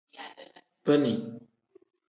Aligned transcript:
Bini. 0.85 1.13